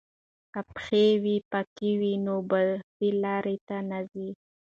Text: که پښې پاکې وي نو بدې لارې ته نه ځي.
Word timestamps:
که 0.53 0.61
پښې 0.75 1.05
پاکې 1.51 1.89
وي 1.99 2.13
نو 2.25 2.35
بدې 2.49 3.09
لارې 3.23 3.55
ته 3.67 3.77
نه 3.89 3.99
ځي. 4.11 4.29